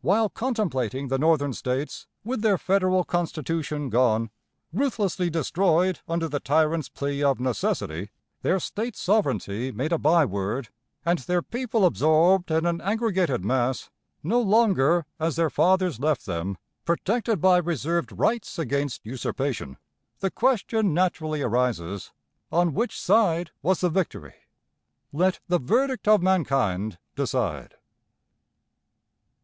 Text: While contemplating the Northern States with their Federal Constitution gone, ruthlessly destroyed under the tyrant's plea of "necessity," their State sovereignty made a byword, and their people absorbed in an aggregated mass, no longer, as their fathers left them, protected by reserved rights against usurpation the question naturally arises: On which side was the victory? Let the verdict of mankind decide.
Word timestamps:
While 0.00 0.28
contemplating 0.28 1.06
the 1.06 1.20
Northern 1.20 1.52
States 1.52 2.08
with 2.24 2.42
their 2.42 2.58
Federal 2.58 3.04
Constitution 3.04 3.90
gone, 3.90 4.30
ruthlessly 4.72 5.30
destroyed 5.30 6.00
under 6.08 6.28
the 6.28 6.40
tyrant's 6.40 6.88
plea 6.88 7.22
of 7.22 7.38
"necessity," 7.38 8.10
their 8.42 8.58
State 8.58 8.96
sovereignty 8.96 9.70
made 9.70 9.92
a 9.92 9.96
byword, 9.98 10.70
and 11.04 11.20
their 11.20 11.42
people 11.42 11.84
absorbed 11.84 12.50
in 12.50 12.66
an 12.66 12.80
aggregated 12.80 13.44
mass, 13.44 13.88
no 14.24 14.40
longer, 14.40 15.06
as 15.20 15.36
their 15.36 15.48
fathers 15.48 16.00
left 16.00 16.26
them, 16.26 16.58
protected 16.84 17.40
by 17.40 17.58
reserved 17.58 18.10
rights 18.10 18.58
against 18.58 19.06
usurpation 19.06 19.76
the 20.18 20.28
question 20.32 20.92
naturally 20.92 21.40
arises: 21.40 22.10
On 22.50 22.74
which 22.74 23.00
side 23.00 23.52
was 23.62 23.80
the 23.82 23.90
victory? 23.90 24.34
Let 25.12 25.38
the 25.46 25.60
verdict 25.60 26.08
of 26.08 26.20
mankind 26.20 26.98
decide. 27.14 27.76